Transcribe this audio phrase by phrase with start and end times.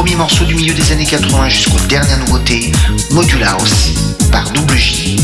[0.00, 2.72] premiers morceaux du milieu des années 80 jusqu'aux dernières nouveautés,
[3.10, 3.92] Modular House
[4.32, 5.19] par double j.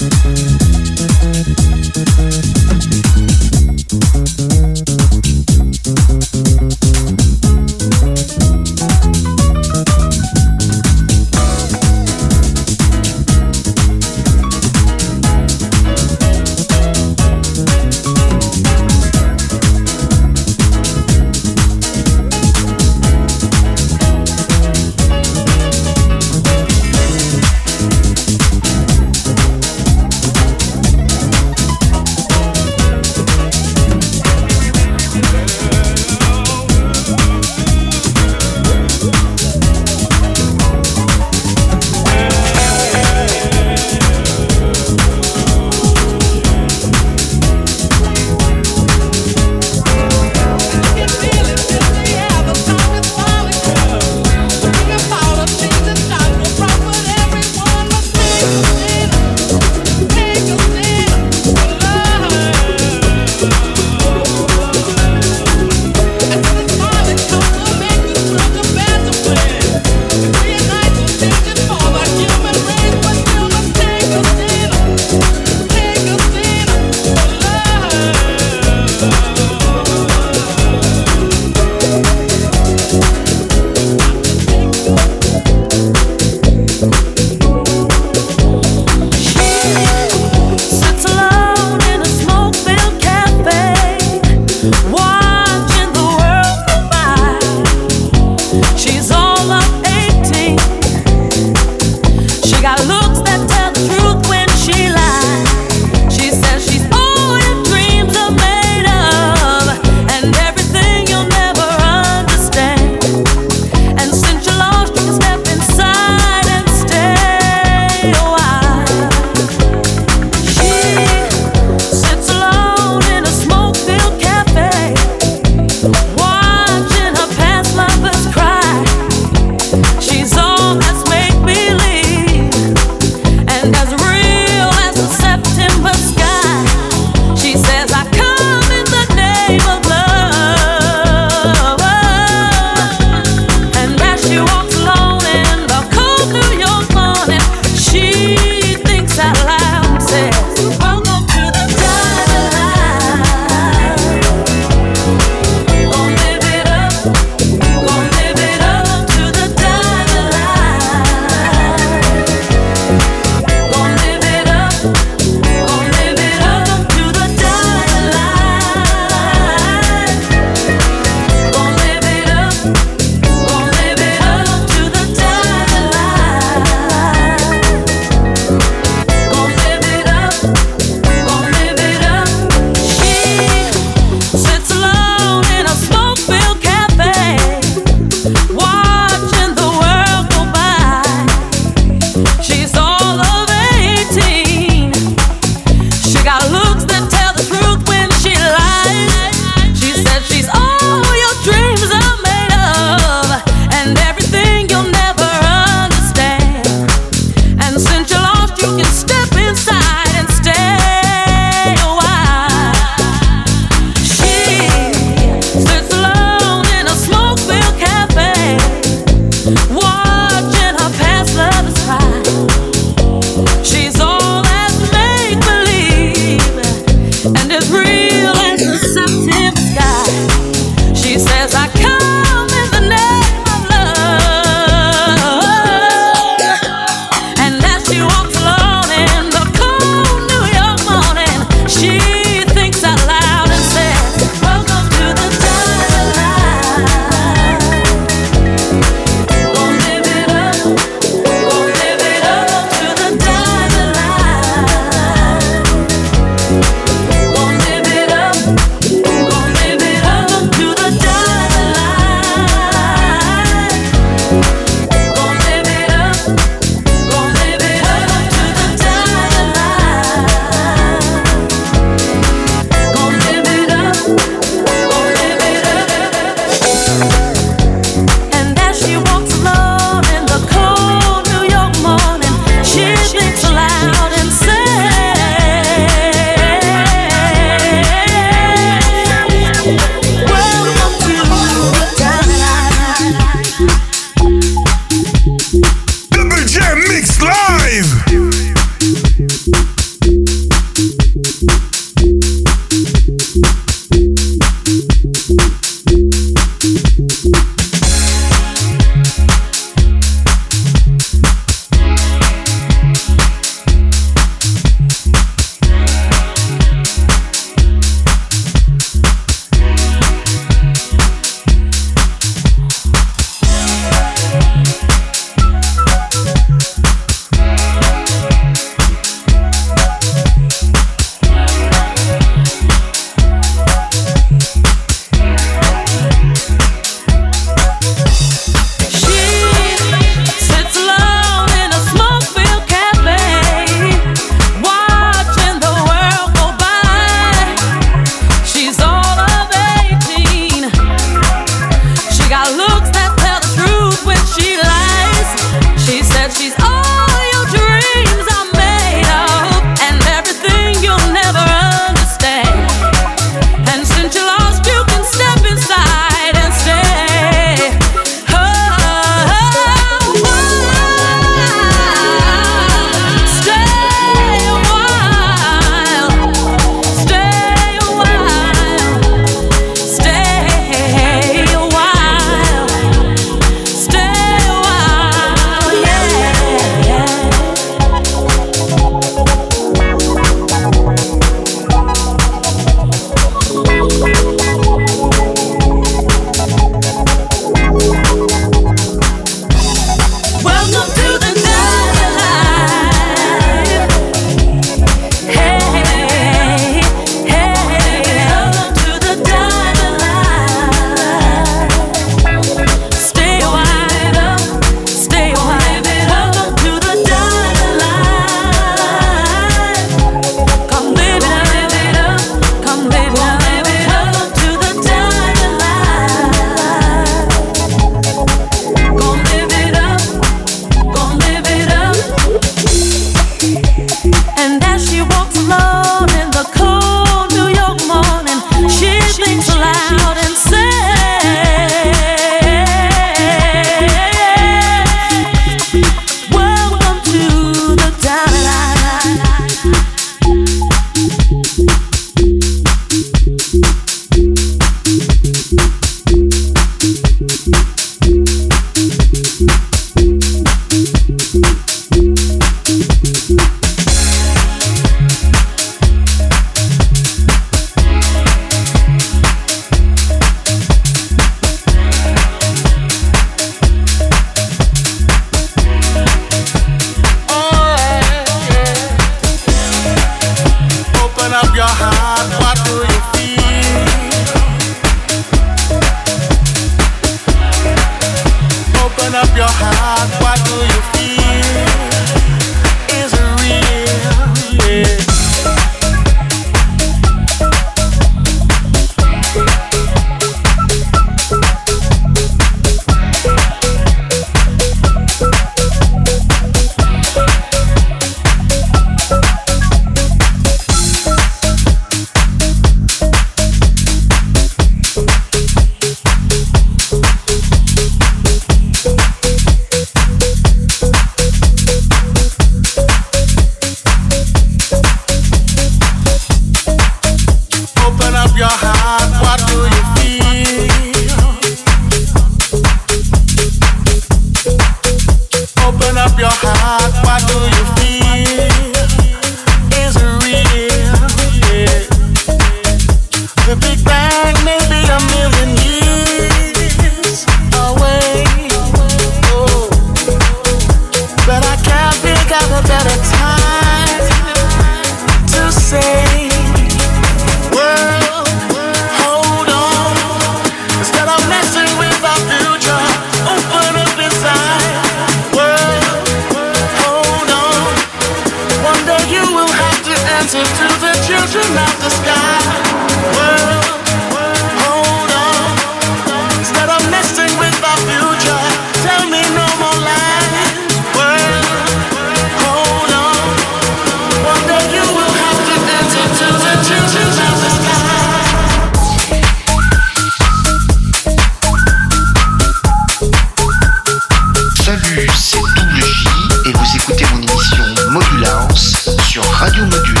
[596.83, 600.00] écoutez mon émission Modulance sur Radio Module.